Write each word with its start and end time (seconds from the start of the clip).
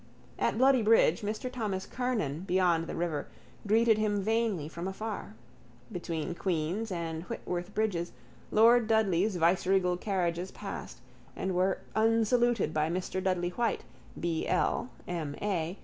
At 0.39 0.57
Bloody 0.57 0.81
bridge 0.81 1.21
Mr 1.21 1.51
Thomas 1.51 1.85
Kernan 1.85 2.39
beyond 2.47 2.87
the 2.87 2.95
river 2.95 3.27
greeted 3.67 3.99
him 3.99 4.19
vainly 4.23 4.67
from 4.67 4.87
afar. 4.87 5.35
Between 5.91 6.33
Queen's 6.33 6.91
and 6.91 7.21
Whitworth 7.25 7.75
bridges 7.75 8.11
lord 8.49 8.87
Dudley's 8.87 9.35
viceregal 9.35 9.97
carriages 9.97 10.49
passed 10.49 10.97
and 11.35 11.53
were 11.53 11.81
unsaluted 11.95 12.73
by 12.73 12.89
Mr 12.89 13.23
Dudley 13.23 13.49
White, 13.51 13.83
B. 14.19 14.47
L., 14.47 14.89
M. 15.07 15.35
A. 15.39 15.77